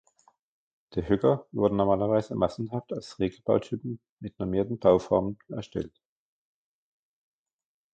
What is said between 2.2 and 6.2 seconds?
massenhaft als Regelbau-Typen mit normierten Bauformen erstellt.